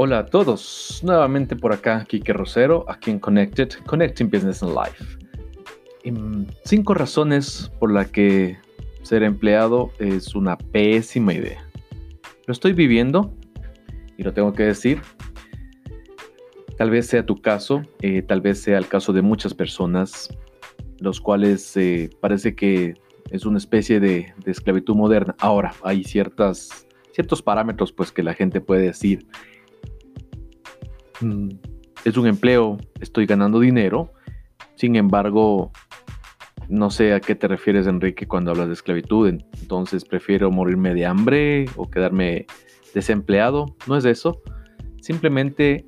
[0.00, 5.04] Hola a todos, nuevamente por acá, Kike Rosero, aquí en Connected, Connecting Business and Life.
[6.64, 8.56] cinco razones por las que
[9.02, 11.68] ser empleado es una pésima idea.
[12.46, 13.34] Lo estoy viviendo
[14.16, 15.02] y lo tengo que decir.
[16.76, 20.28] Tal vez sea tu caso, eh, tal vez sea el caso de muchas personas,
[21.00, 22.94] los cuales eh, parece que
[23.30, 25.34] es una especie de, de, esclavitud moderna.
[25.40, 29.26] Ahora, hay ciertas, ciertos parámetros pues, que la gente puede decir
[32.04, 34.12] es un empleo, estoy ganando dinero.
[34.74, 35.72] Sin embargo,
[36.68, 39.28] no sé a qué te refieres, Enrique, cuando hablas de esclavitud.
[39.28, 42.46] Entonces, prefiero morirme de hambre o quedarme
[42.94, 43.76] desempleado.
[43.86, 44.42] No es eso.
[45.00, 45.86] Simplemente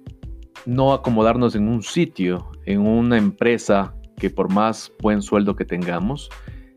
[0.67, 6.29] no acomodarnos en un sitio, en una empresa que por más buen sueldo que tengamos,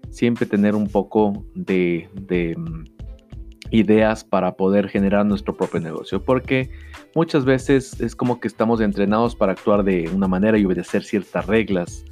[0.10, 2.93] siempre tener un poco de, de mm,
[3.74, 6.24] ideas para poder generar nuestro propio negocio.
[6.24, 6.70] Porque
[7.16, 11.48] muchas veces es como que estamos entrenados para actuar de una manera y obedecer ciertas
[11.48, 12.06] reglas.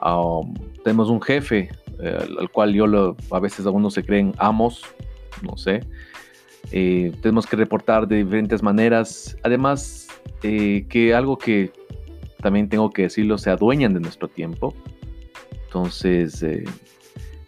[0.00, 4.84] Um, tenemos un jefe eh, al cual yo lo, a veces algunos se creen amos,
[5.42, 5.80] no sé.
[6.72, 9.36] Eh, tenemos que reportar de diferentes maneras.
[9.42, 10.08] Además,
[10.42, 11.70] eh, que algo que
[12.40, 14.74] también tengo que decirlo, se adueñan de nuestro tiempo.
[15.66, 16.42] Entonces,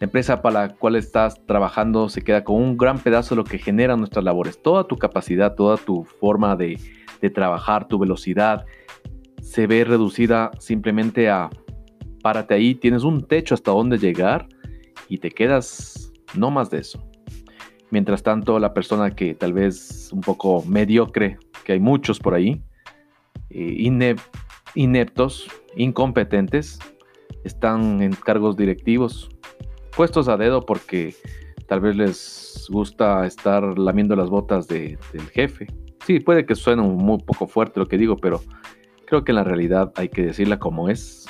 [0.04, 3.44] la empresa para la cual estás trabajando se queda con un gran pedazo de lo
[3.44, 4.60] que generan nuestras labores.
[4.60, 6.78] Toda tu capacidad, toda tu forma de,
[7.34, 8.66] trabajar, tu velocidad,
[9.40, 11.48] se ve reducida simplemente a
[12.22, 14.46] párate ahí, tienes un techo hasta donde llegar
[15.08, 17.02] y te quedas no más de eso.
[17.90, 22.62] Mientras tanto, la persona que tal vez un poco mediocre, que hay muchos por ahí,
[23.48, 23.90] eh,
[24.74, 26.78] ineptos, incompetentes,
[27.42, 29.30] están en cargos directivos,
[29.96, 31.14] puestos a dedo porque
[31.66, 34.98] tal vez les gusta estar lamiendo las botas del
[35.32, 35.66] jefe.
[36.06, 38.42] Sí, puede que suene muy poco fuerte lo que digo, pero
[39.06, 41.26] creo que en la realidad hay que decirla como es.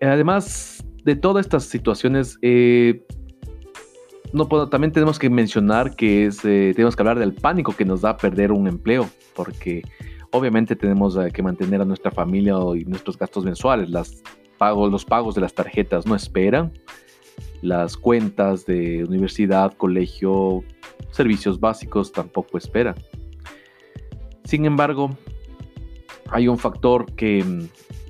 [0.00, 3.04] Además de todas estas situaciones, eh,
[4.32, 7.84] no puedo, también tenemos que mencionar que es, eh, tenemos que hablar del pánico que
[7.84, 9.82] nos da perder un empleo, porque
[10.30, 13.88] obviamente tenemos eh, que mantener a nuestra familia y nuestros gastos mensuales.
[13.90, 14.22] Las
[14.58, 16.72] pagos, los pagos de las tarjetas no esperan
[17.62, 20.62] las cuentas de universidad, colegio,
[21.10, 22.94] servicios básicos tampoco esperan.
[24.44, 25.10] Sin embargo,
[26.30, 27.44] hay un factor que,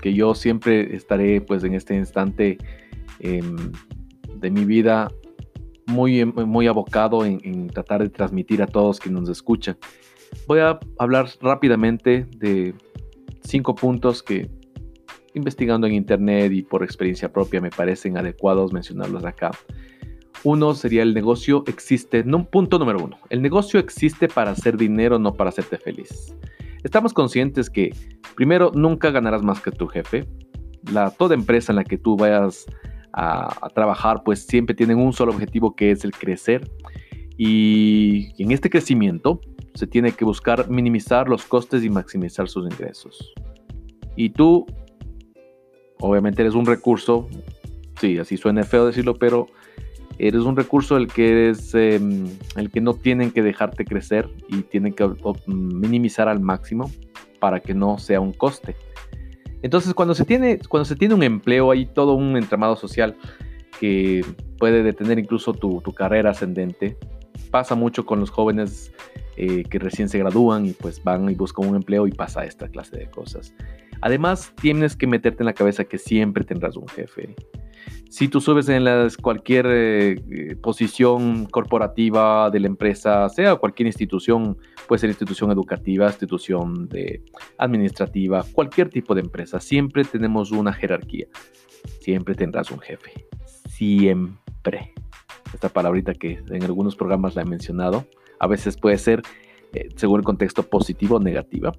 [0.02, 2.58] yo siempre estaré pues en este instante
[3.18, 3.72] em,
[4.36, 5.10] de mi vida
[5.86, 9.76] muy, muy abocado en, en, tratar de transmitir a todos que nos escuchan.
[10.46, 12.72] Voy a hablar rápidamente de
[13.42, 14.48] cinco puntos que
[15.36, 19.50] investigando en internet y por experiencia propia me parecen adecuados mencionarlos acá.
[20.42, 25.18] Uno sería el negocio existe, no, punto número uno, el negocio existe para hacer dinero,
[25.18, 26.34] no para hacerte feliz.
[26.82, 27.94] Estamos conscientes que
[28.34, 30.26] primero nunca ganarás más que tu jefe.
[30.92, 32.64] La, toda empresa en la que tú vayas
[33.12, 36.70] a, a trabajar pues siempre tienen un solo objetivo que es el crecer
[37.36, 39.40] y en este crecimiento
[39.74, 43.34] se tiene que buscar minimizar los costes y maximizar sus ingresos.
[44.16, 44.64] Y tú
[46.00, 47.28] Obviamente eres un recurso,
[48.00, 49.46] sí, así suena feo decirlo, pero
[50.18, 52.26] eres un recurso el que es em,
[52.56, 55.08] el que no tienen que dejarte crecer y tienen que
[55.46, 56.90] minimizar al máximo
[57.38, 58.76] para que no sea un coste.
[59.62, 63.16] Entonces, cuando se tiene, cuando se tiene un empleo, hay todo un entramado social
[63.80, 64.24] que
[64.58, 66.96] puede detener incluso tu, carrera ascendente.
[67.50, 68.92] Pasa mucho con los jóvenes
[69.36, 72.68] eh, que recién se gradúan y pues van y buscan un empleo y pasa esta
[72.68, 73.54] clase de cosas.
[74.00, 77.34] Además, tienes que meterte en la cabeza que siempre tendrás un jefe.
[78.08, 78.84] Si tú subes en
[79.20, 84.56] cualquier eh, posición corporativa de la empresa, sea cualquier institución,
[84.86, 87.22] puede ser institución educativa, institución de
[87.58, 91.26] administrativa, cualquier tipo de empresa, siempre tenemos una jerarquía.
[92.00, 93.26] Siempre tendrás un jefe.
[93.68, 94.94] Siempre.
[95.52, 98.06] Esta palabrita que en algunos programas la he mencionado,
[98.38, 99.22] a veces puede ser,
[99.72, 101.72] eh, según el contexto, positivo o negativa.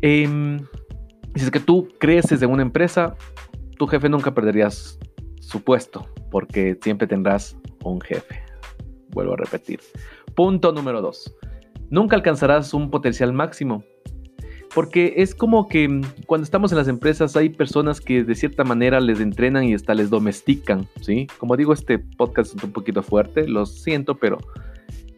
[0.00, 0.58] Eh,
[1.34, 3.16] si es que tú creces en una empresa,
[3.78, 4.98] tu jefe nunca perderías
[5.40, 8.42] su puesto, porque siempre tendrás un jefe.
[9.10, 9.80] Vuelvo a repetir.
[10.34, 11.34] Punto número dos.
[11.90, 13.84] Nunca alcanzarás un potencial máximo.
[14.74, 19.00] Porque es como que cuando estamos en las empresas hay personas que de cierta manera
[19.00, 21.26] les entrenan y hasta les domestican, ¿sí?
[21.36, 24.38] Como digo, este podcast es un poquito fuerte, lo siento, pero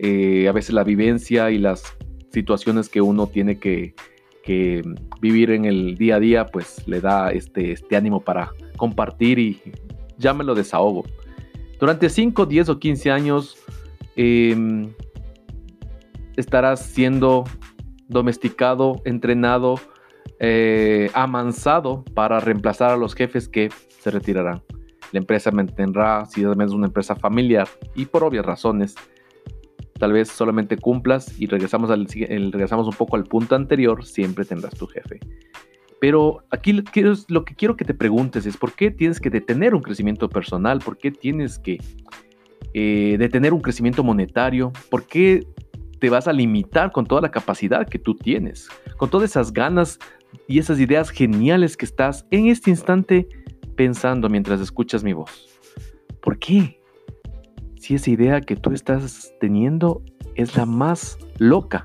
[0.00, 1.84] eh, a veces la vivencia y las
[2.32, 3.94] situaciones que uno tiene que,
[4.44, 4.82] que
[5.20, 9.60] vivir en el día a día pues le da este, este ánimo para compartir y
[10.18, 11.04] ya me lo desahogo.
[11.80, 13.56] Durante 5, 10 o 15 años
[14.16, 14.92] em,
[16.36, 17.44] estarás siendo
[18.08, 19.80] domesticado, entrenado,
[20.40, 24.62] eh, amansado para reemplazar a los jefes que se retirarán.
[25.12, 28.94] La empresa mantendrá, si es una empresa familiar, y por obvias razones,
[29.98, 34.74] tal vez solamente cumplas y regresamos, al, regresamos un poco al punto anterior, siempre tendrás
[34.74, 35.20] tu jefe.
[36.00, 36.72] Pero aquí
[37.28, 40.80] lo que quiero que te preguntes es por qué tienes que detener un crecimiento personal,
[40.80, 41.78] por qué tienes que
[42.74, 45.46] eh, detener un crecimiento monetario, por qué
[46.00, 49.98] te vas a limitar con toda la capacidad que tú tienes, con todas esas ganas
[50.48, 53.28] y esas ideas geniales que estás en este instante
[53.76, 55.48] pensando mientras escuchas mi voz.
[56.20, 56.80] ¿Por qué?
[57.84, 60.00] Si esa idea que tú estás teniendo
[60.36, 61.82] es la más loca.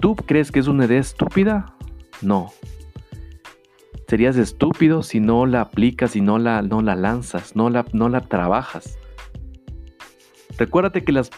[0.00, 1.76] ¿Tú crees que es una idea estúpida?
[2.20, 2.50] No.
[4.08, 8.08] Serías estúpido si no la aplicas y no la, no la lanzas, no la, no
[8.08, 8.98] la trabajas.
[10.56, 11.30] Recuérdate que las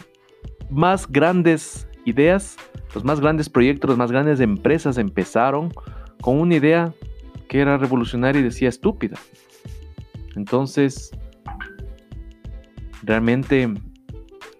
[0.71, 2.57] más grandes ideas,
[2.95, 5.71] los más grandes proyectos, las más grandes empresas empezaron
[6.19, 6.95] con una idea
[7.47, 9.19] que era revolucionaria y decía estúpida.
[10.35, 11.11] Entonces,
[13.03, 13.73] realmente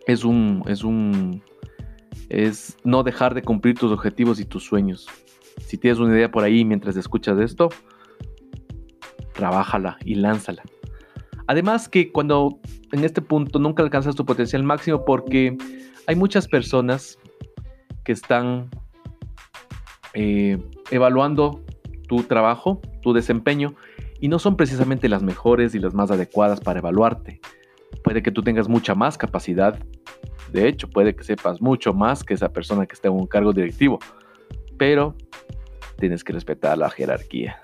[0.08, 1.44] es un, es un,
[2.30, 5.08] es no dejar de cumplir tus objetivos y tus sueños.
[5.60, 7.70] Si tienes una idea por ahí mientras escuchas esto,
[9.34, 10.64] trabájala y lánzala.
[11.48, 12.60] Además que cuando
[12.92, 15.58] en este punto nunca alcanzas tu potencial máximo porque
[16.08, 17.20] hay muchas personas
[18.04, 18.70] que están
[20.14, 20.58] eh,
[20.92, 21.64] evaluando
[22.08, 23.76] tu trabajo, tu desempeño,
[24.20, 27.40] y no son precisamente las mejores y las más adecuadas para evaluarte.
[28.04, 29.78] Puede que tú tengas mucha más capacidad,
[30.52, 33.54] de hecho, puede que sepas mucho más que esa persona que está en un cargo
[33.54, 34.00] directivo,
[34.78, 35.16] pero
[35.98, 37.60] tienes que respetar la jerarquía.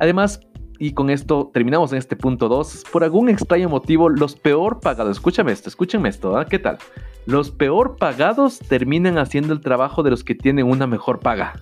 [0.00, 0.40] Además,
[0.78, 2.84] y con esto terminamos en este punto 2.
[2.92, 6.46] Por algún extraño motivo, los peor pagados, escúchame esto, escúchenme esto, ¿ah?
[6.46, 6.78] ¿qué tal?
[7.26, 11.54] Los peor pagados terminan haciendo el trabajo de los que tienen una mejor paga.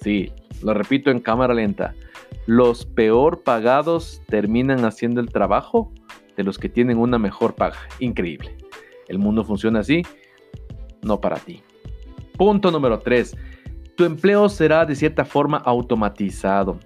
[0.00, 0.32] Sí,
[0.62, 1.94] lo repito en cámara lenta.
[2.46, 5.92] Los peor pagados terminan haciendo el trabajo
[6.36, 7.78] de los que tienen una mejor paga.
[8.00, 8.56] Increíble.
[9.08, 10.02] El mundo funciona así,
[11.02, 11.62] no para ti.
[12.36, 13.36] Punto número 3.
[13.96, 16.80] Tu empleo será de cierta forma automatizado.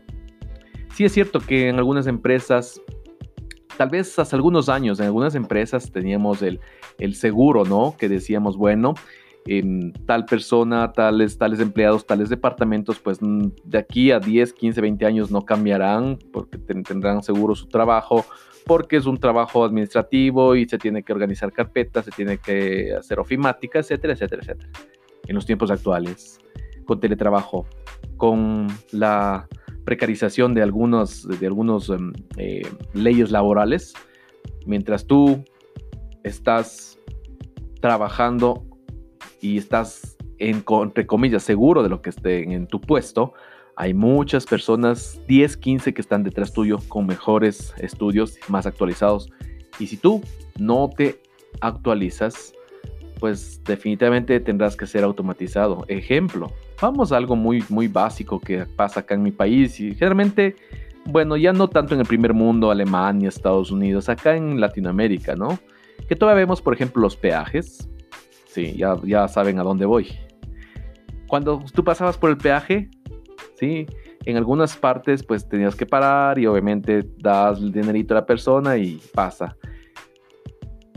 [0.95, 2.83] Sí es cierto que en algunas empresas,
[3.77, 6.61] tal vez hace algunos años, en algunas empresas teníamos el,
[6.99, 7.95] el seguro, ¿no?
[7.97, 8.95] Que decíamos, bueno,
[9.49, 14.81] en tal persona, tales, tales empleados, tales departamentos, pues mm, de aquí a 10, 15,
[14.83, 18.27] 20 años no cambiarán porque tendrán seguro su trabajo,
[18.67, 23.19] porque es un trabajo administrativo y se tiene que organizar carpetas, se tiene que hacer
[23.19, 24.71] ofimática, etcétera, etcétera, etcétera.
[25.27, 26.39] En los tiempos actuales,
[26.85, 27.67] con teletrabajo,
[28.19, 29.49] con la
[29.87, 33.95] precarización de algunos, de algunos em, eh, leyes laborales,
[34.67, 35.43] mientras tú
[36.23, 36.99] estás
[37.81, 38.68] trabajando
[39.41, 43.35] y estás, en, entre comillas, seguro de lo que esté en tu puesto,
[43.77, 49.31] hay muchas personas, 10, 15 que están detrás tuyo con mejores estudios, más actualizados.
[49.79, 50.21] Y si tú
[50.59, 51.21] no te
[51.61, 52.55] actualizas,
[53.21, 55.85] pues definitivamente tendrás que ser automatizado.
[55.89, 60.57] Ejemplo, vamos a algo muy, muy básico que pasa acá en mi país y generalmente,
[61.05, 65.59] bueno, ya no tanto en el primer mundo, Alemania, Estados Unidos, acá en Latinoamérica, ¿no?
[66.09, 67.89] Que todavía vemos, por ejemplo, los peajes.
[68.77, 70.09] Ya saben a dónde voy.
[71.29, 72.91] Cuando tú pasabas por el peaje,
[73.57, 73.87] sí,
[74.25, 78.77] en algunas partes pues tenías que parar y obviamente das el dinerito a la persona
[78.77, 79.57] y pasa.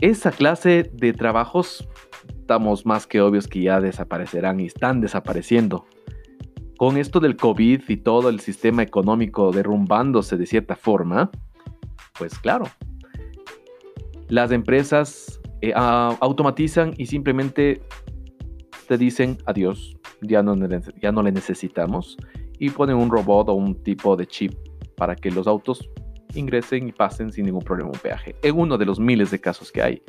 [0.00, 1.88] Esa clase de trabajos
[2.28, 5.86] estamos más que obvios que ya desaparecerán y están desapareciendo.
[6.76, 11.30] Con esto del COVID y todo el sistema económico derrumbándose de cierta forma,
[12.18, 12.64] pues claro,
[14.28, 17.82] las empresas eh, automatizan y simplemente
[18.88, 20.56] te dicen adiós, ya no,
[21.00, 22.16] ya no le necesitamos
[22.58, 24.52] y ponen un robot o un tipo de chip
[24.96, 25.88] para que los autos
[26.34, 28.36] ingresen y pasen sin ningún problema un peaje.
[28.42, 30.02] En uno de los miles de casos que hay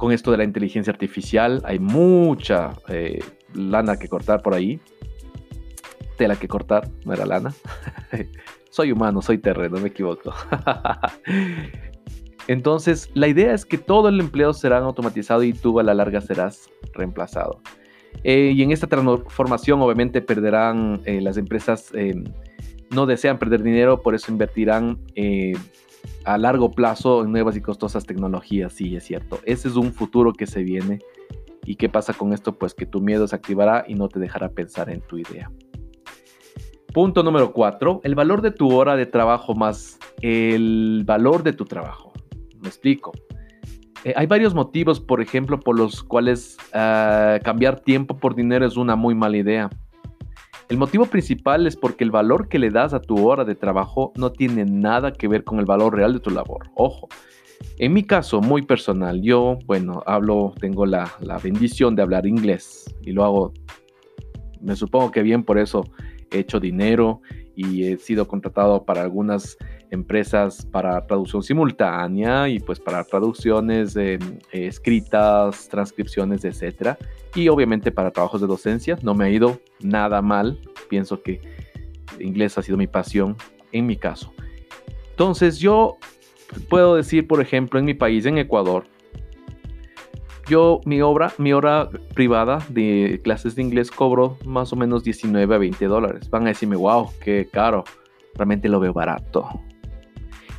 [0.00, 4.80] con esto de la inteligencia artificial hay mucha eh, lana que cortar por ahí.
[6.16, 7.54] Tela que cortar, no era lana.
[8.70, 10.32] soy humano, soy terreno, me equivoco.
[12.50, 16.20] Entonces, la idea es que todo el empleo será automatizado y tú a la larga
[16.20, 17.60] serás reemplazado.
[18.24, 21.92] Eh, y en esta transformación, obviamente, perderán eh, las empresas,
[22.90, 24.98] no desean perder dinero, por eso invertirán
[26.24, 29.38] a largo plazo en nuevas y costosas tecnologías, sí, es cierto.
[29.44, 30.98] Ese es un futuro que se viene.
[31.64, 32.58] ¿Y qué pasa con esto?
[32.58, 35.52] Pues que tu miedo se activará y no te dejará pensar en tu idea.
[36.92, 38.00] Punto número 4.
[38.02, 42.09] El valor de tu hora de trabajo más el valor de tu trabajo.
[42.60, 43.12] Me explico.
[44.04, 48.76] eh, hay varios motivos, por ejemplo, por los cuales ah, cambiar tiempo por dinero es
[48.76, 49.70] una muy mala idea.
[50.68, 54.12] El motivo principal es porque el valor que le das a tu hora de trabajo
[54.16, 56.70] no tiene nada que ver con el valor real de tu labor.
[56.76, 57.08] Ojo,
[57.78, 62.84] en mi caso muy personal, yo, bueno, hablo, tengo la, la bendición de hablar inglés
[63.02, 63.52] y lo hago,
[64.60, 65.84] me supongo que bien por eso
[66.30, 67.20] he hecho dinero
[67.56, 69.58] y he sido contratado para algunas
[69.90, 74.18] empresas para traducción simultánea y pues para traducciones eh,
[74.52, 76.96] escritas, transcripciones, etcétera.
[77.34, 80.60] Y obviamente para trabajos de docencia no me ha ido nada mal.
[80.88, 81.40] Pienso que
[82.18, 83.36] inglés ha sido mi pasión
[83.72, 84.32] en mi caso.
[85.10, 85.98] Entonces yo
[86.68, 88.84] puedo decir, por ejemplo, en mi país, en Ecuador,
[90.48, 95.54] yo mi obra, mi hora privada de clases de inglés cobro más o menos 19
[95.54, 96.30] a 20 dólares.
[96.30, 97.84] Van a decirme, wow, qué caro.
[98.34, 99.48] Realmente lo veo barato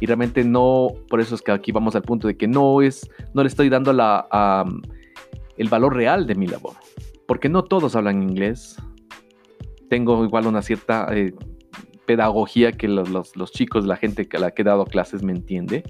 [0.02, 3.08] y realmente no, por eso es que aquí vamos al punto de que no es,
[3.36, 6.74] no le estoy dando el valor real de mi labor,
[7.28, 8.78] porque no todos hablan inglés.
[9.90, 11.36] Tengo igual una cierta eh,
[12.08, 15.84] pedagogía que los, los, chicos, la gente que la que he dado clases me entiende.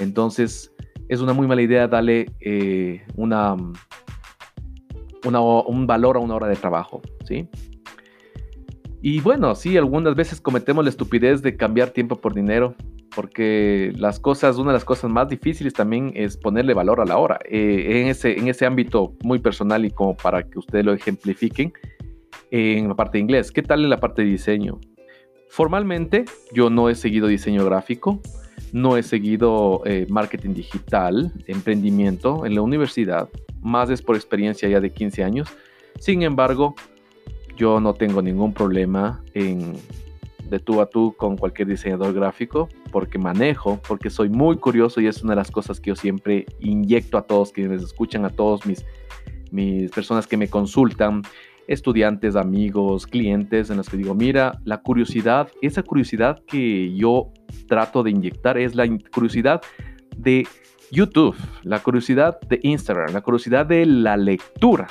[0.00, 0.74] Entonces,
[1.08, 3.54] es una muy mala idea darle eh, una,
[5.24, 7.48] un valor a una hora de trabajo, ¿sí?
[9.00, 12.74] Y bueno, sí, algunas veces cometemos la estupidez de cambiar tiempo por dinero,
[13.14, 17.16] porque las cosas, una de las cosas más difíciles también es ponerle valor a la
[17.16, 17.38] hora.
[17.44, 21.72] Eh, en, ese, en ese ámbito muy personal y como para que ustedes lo ejemplifiquen,
[22.50, 24.80] en la parte de inglés, ¿qué tal en la parte de diseño?
[25.48, 28.20] Formalmente, yo no he seguido diseño gráfico,
[28.72, 33.28] no he seguido eh, marketing digital, emprendimiento en la universidad,
[33.62, 35.48] más es por experiencia ya de 15 años.
[35.98, 36.74] Sin embargo,
[37.58, 39.74] yo no tengo ningún problema en
[40.48, 45.06] de tú a tú con cualquier diseñador gráfico porque manejo, porque soy muy curioso y
[45.06, 48.64] es una de las cosas que yo siempre inyecto a todos quienes escuchan, a todos
[48.64, 48.84] mis,
[49.50, 51.22] mis personas que me consultan,
[51.66, 57.30] estudiantes, amigos, clientes, en los que digo, mira, la curiosidad, esa curiosidad que yo
[57.66, 59.60] trato de inyectar es la curiosidad
[60.16, 60.46] de
[60.90, 64.88] YouTube, la curiosidad de Instagram, la curiosidad de la lectura.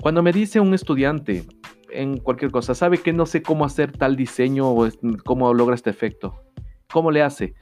[0.00, 1.44] Cuando me dice un estudiante
[1.90, 4.88] en cualquier cosa, sabe que no sé cómo hacer tal diseño o
[5.24, 6.40] cómo logra este efecto,
[6.92, 7.54] ¿cómo le hace?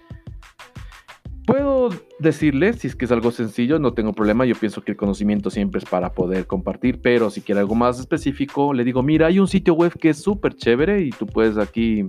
[1.47, 1.89] Puedo
[2.19, 5.49] decirle, si es que es algo sencillo, no tengo problema, yo pienso que el conocimiento
[5.49, 9.39] siempre es para poder compartir, pero si quiere algo más específico, le digo, mira, hay
[9.39, 12.07] un sitio web que es súper chévere y tú puedes aquí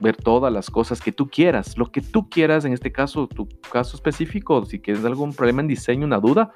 [0.00, 3.46] ver todas las cosas que tú quieras, lo que tú quieras, en este caso, tu
[3.70, 6.50] caso específico, si quieres algún problema en diseño, una duda,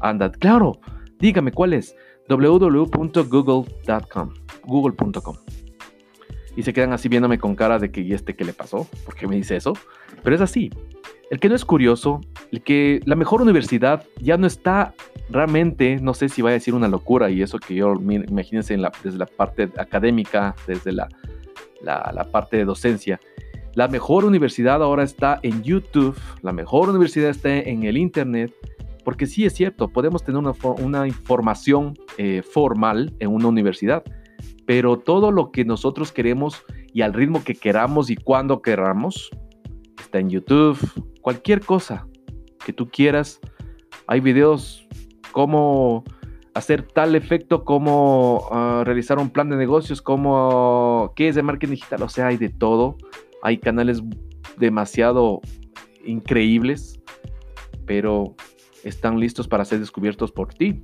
[0.00, 0.80] anda, claro,
[1.20, 1.94] dígame cuál es
[2.28, 5.36] www.google.com, google.com.
[6.56, 8.86] Y se quedan así viéndome con cara de que, ¿y este qué le pasó?
[9.04, 9.74] ¿Por qué me dice eso?
[10.22, 10.70] Pero es así.
[11.30, 12.20] El que no es curioso,
[12.50, 14.94] el que la mejor universidad ya no está
[15.30, 19.18] realmente, no sé si va a decir una locura y eso que yo, imagínense desde
[19.18, 21.08] la parte académica, desde la,
[21.82, 23.20] la, la parte de docencia,
[23.74, 28.52] la mejor universidad ahora está en YouTube, la mejor universidad está en el Internet,
[29.08, 34.04] porque sí es cierto, podemos tener una, información eh, formal en una universidad,
[34.66, 36.62] pero todo lo que nosotros queremos
[36.92, 39.30] y al ritmo que queramos y cuando queramos
[39.98, 40.78] está en YouTube,
[41.22, 42.06] cualquier cosa
[42.66, 43.40] que tú quieras.
[44.08, 44.86] Hay videos
[45.32, 46.04] cómo
[46.52, 51.76] hacer tal efecto, cómo ah, realizar un plan de negocios, cómo qué es de marketing
[51.76, 52.98] digital, o sea, hay de todo.
[53.42, 54.02] Hay canales
[54.58, 55.40] demasiado
[56.04, 57.00] increíbles,
[57.86, 58.36] pero
[58.84, 60.82] están listos para ser descubiertos por ti.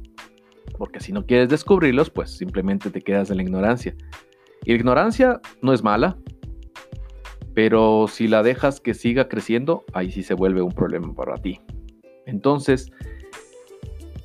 [0.78, 3.94] Porque si no quieres descubrirlos, pues simplemente te quedas en la ignorancia.
[4.64, 6.16] Y la ignorancia no es mala,
[7.54, 11.60] pero si la dejas que siga creciendo, ahí sí se vuelve un problema para ti.
[12.26, 12.90] Entonces,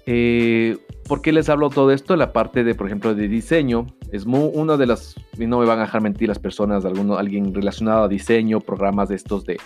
[0.05, 2.15] eh, ¿por qué les hablo todo esto?
[2.15, 3.85] La parte de, por ejemplo, de diseño.
[4.11, 7.17] Es muy, una de las, y no me van a dejar mentir las personas, alguno,
[7.17, 9.57] alguien relacionado a diseño, programas de estos de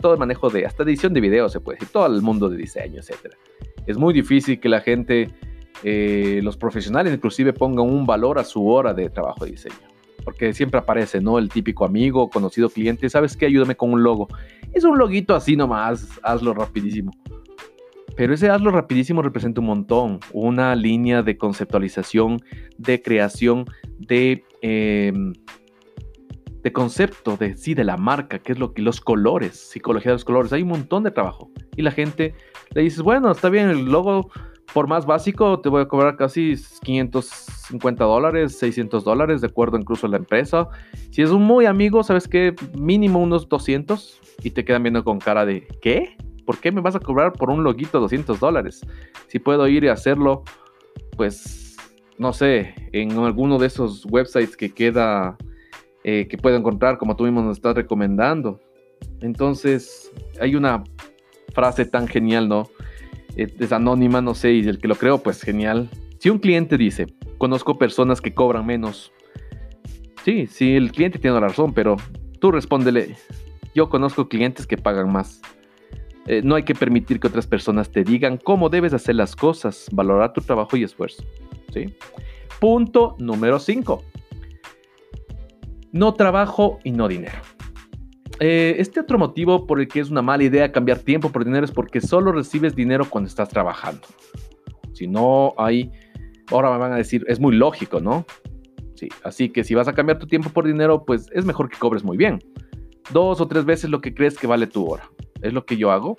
[0.00, 2.56] todo el manejo de, hasta edición de video, se puede decir, todo el mundo de
[2.56, 3.34] diseño, etc.
[3.86, 5.30] Es muy difícil que la gente,
[5.82, 9.76] eh, los profesionales inclusive, pongan un valor a su hora de trabajo de diseño.
[10.24, 11.38] Porque siempre aparece, ¿no?
[11.38, 13.46] El típico amigo, conocido cliente, ¿sabes qué?
[13.46, 14.28] Ayúdame con un logo.
[14.72, 17.12] Es un loguito así nomás, hazlo rapidísimo.
[18.18, 22.42] Pero ese hazlo rapidísimo representa un montón, una línea de conceptualización,
[22.76, 23.64] de creación,
[23.96, 25.34] de em,
[26.68, 30.16] de concepto de sí, de la marca, que es lo que los colores, psicología de
[30.16, 31.50] los colores, hay un montón de trabajo.
[31.76, 32.34] Y la gente
[32.74, 34.30] le dices, bueno, está bien, el logo
[34.74, 40.06] por más básico te voy a cobrar casi 550 dólares, 600 dólares, de acuerdo incluso
[40.06, 40.68] a la empresa.
[41.10, 45.18] Si es un muy amigo, sabes que mínimo unos 200 y te quedan viendo con
[45.18, 46.16] cara de, ¿qué?
[46.48, 48.80] ¿por qué me vas a cobrar por un loguito 200 dólares?
[49.26, 50.44] Si puedo ir y hacerlo,
[51.14, 51.76] pues,
[52.16, 55.36] no sé, en alguno de esos websites que queda,
[56.10, 58.58] eh, que puedo encontrar, como tú mismo nos estás recomendando.
[59.20, 60.10] Entonces,
[60.40, 60.82] hay una
[61.52, 62.70] frase tan genial, ¿no?
[63.36, 65.90] Es anónima, no sé, y el que lo creo, pues genial.
[66.18, 69.12] Si un cliente dice, conozco personas que cobran menos,
[70.24, 71.96] sí, sí, el cliente tiene la razón, pero
[72.40, 73.14] tú respóndele,
[73.74, 75.42] yo conozco clientes que pagan más.
[76.26, 79.88] Eh, no hay que permitir que otras personas te digan cómo debes hacer las cosas,
[79.92, 81.22] valorar tu trabajo y esfuerzo.
[81.70, 81.94] ¿sí?
[82.60, 84.02] Punto número 5.
[85.92, 87.38] No trabajo y no dinero.
[88.40, 91.64] Eh, este otro motivo por el que es una mala idea cambiar tiempo por dinero
[91.64, 94.06] es porque solo recibes dinero cuando estás trabajando.
[94.92, 95.90] Si no hay,
[96.50, 98.26] ahora me van a decir, es muy lógico, ¿no?
[98.94, 101.78] Sí, así que si vas a cambiar tu tiempo por dinero, pues es mejor que
[101.78, 102.40] cobres muy bien.
[103.12, 105.08] Dos o tres veces lo que crees que vale tu hora.
[105.40, 106.16] Es lo que yo hago.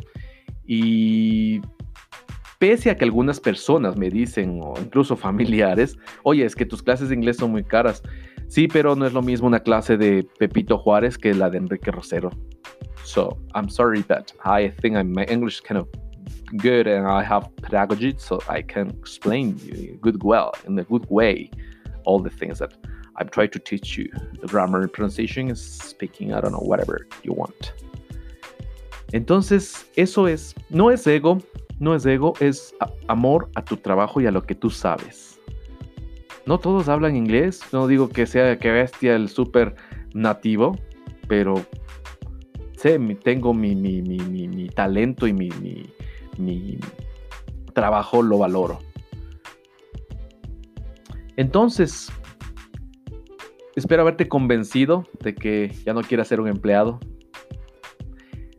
[0.65, 1.61] Y
[2.57, 7.09] pese a que algunas personas me dicen, o incluso familiares, oye, es que tus clases
[7.09, 8.03] de inglés son muy caras.
[8.49, 11.91] Sí, pero no es lo mismo una clase de Pepito Juárez que la de Enrique
[11.91, 12.31] Rosero.
[13.03, 15.87] So, I'm sorry that I think my English is kind of
[16.57, 19.55] good and I have pedagogy, so I can explain
[20.01, 21.51] good well in a good way
[22.05, 22.73] all the things that
[23.17, 24.09] I've tried to teach you.
[24.41, 27.73] The grammar, pronunciation, speaking, I don't know, whatever you want.
[29.13, 31.39] Entonces, eso es, no es ego,
[31.79, 32.73] no es ego, es
[33.07, 35.28] amor a tu trabajo y a lo que tú sabes.
[36.49, 39.75] No todos hablan inglés, no digo que sea que bestia el súper
[40.15, 40.75] nativo,
[41.27, 41.63] pero
[42.75, 45.51] sé, tengo mi, mi, talento y mi,
[46.39, 46.79] mi
[47.75, 48.79] trabajo lo valoro.
[51.37, 52.11] Entonces,
[53.75, 56.99] espero haberte convencido de que ya no quieras ser un empleado.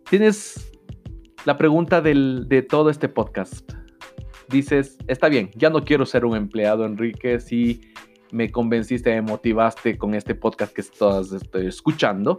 [0.09, 0.71] Tienes
[1.45, 3.80] la pregunta de todo este podcast
[4.51, 7.81] dices, está bien, ya no quiero ser un empleado, Enrique, si
[8.33, 12.39] me convenciste, me motivaste con este podcast que estás estoy escuchando,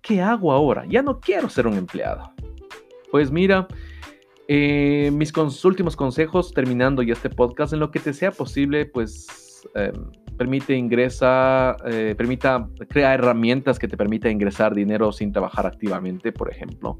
[0.00, 0.84] ¿qué hago ahora?
[0.88, 2.32] Ya no quiero ser un empleado.
[3.10, 3.66] Pues mira,
[4.48, 5.32] eh, mis
[5.64, 9.26] últimos consejos terminando ya este podcast, en lo que te sea posible, pues
[9.74, 16.30] em, permite ingresa, eh, permita, crea herramientas que te permita ingresar dinero sin trabajar activamente,
[16.32, 16.98] por ejemplo.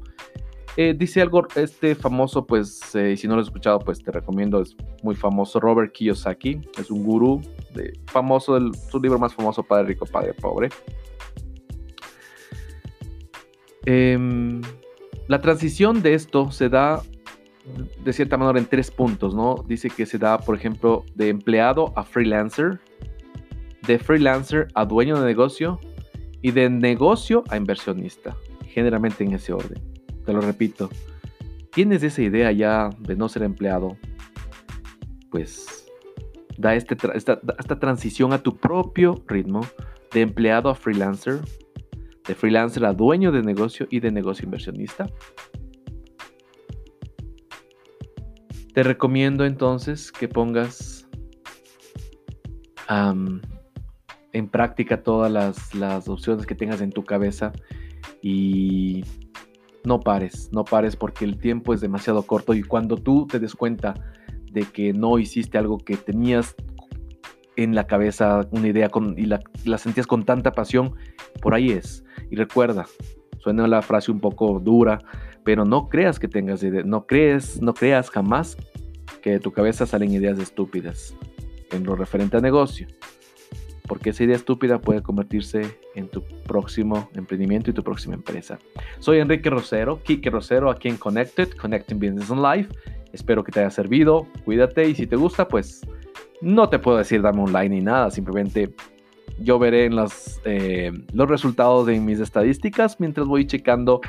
[0.79, 4.61] Eh, dice algo, este famoso, pues, eh, si no lo has escuchado, pues te recomiendo,
[4.61, 7.41] es muy famoso, Robert Kiyosaki, es un gurú,
[8.05, 10.69] famoso, su libro más famoso, Padre Rico, Padre Pobre.
[13.85, 14.61] Em,
[15.27, 17.01] la transición de esto se da
[18.03, 19.55] de cierta manera en tres puntos, ¿no?
[19.67, 22.79] Dice que se da, por ejemplo, de empleado a freelancer,
[23.87, 25.79] de freelancer a dueño de negocio
[26.43, 28.37] y de negocio a inversionista,
[28.67, 29.96] generalmente en ese orden.
[30.27, 30.89] Te lo repito,
[31.71, 33.95] tienes esa idea ya de no ser empleado,
[35.31, 35.87] pues
[36.57, 39.61] da este esta, esta transición a tu propio ritmo
[40.11, 41.39] de empleado a freelancer,
[42.27, 45.05] de freelancer a dueño de negocio y de negocio inversionista.
[48.73, 51.07] Te recomiendo entonces que pongas
[52.89, 57.53] en práctica todas las, las, opciones que tengas en tu cabeza
[58.21, 59.05] y
[59.83, 63.55] no pares, no pares porque el tiempo es demasiado corto y cuando tú te des
[63.55, 63.93] cuenta
[64.51, 66.55] de que no hiciste algo que tenías
[67.55, 69.41] en la cabeza, una idea con, y la,
[69.77, 70.95] sentías con tanta pasión,
[71.41, 72.03] por ahí es.
[72.29, 72.85] Y recuerda,
[73.39, 74.99] suena la frase un poco dura,
[75.43, 78.57] pero no creas que tengas ideas, no crees, no creas jamás
[79.21, 81.15] que de tu cabeza salen ideas estúpidas
[81.71, 82.87] en lo referente a negocio
[83.87, 88.59] porque esa idea estúpida puede convertirse en tu próximo emprendimiento y tu próxima empresa.
[88.99, 92.69] Soy Enrique Rosero, Kike Rosero aquí en Connected, Connecting Business and Life.
[93.13, 95.81] Espero que te haya servido, cuídate y si te gusta, pues
[96.41, 98.73] no te puedo decir dame un like ni nada, simplemente
[99.39, 99.95] yo veré en
[100.45, 104.01] eh, los resultados de mis estadísticas mientras voy checando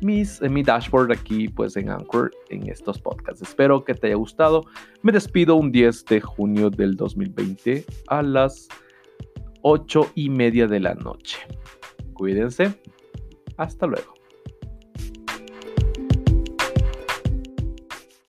[0.00, 3.42] mis, en mi dashboard aquí pues en Anchor en estos podcasts.
[3.42, 4.64] Espero que te haya gustado.
[5.02, 8.68] Me despido un 10 de junio del 2020 a las
[9.62, 11.38] 8 y media de la noche.
[12.14, 12.74] Cuídense.
[13.56, 14.14] Hasta luego.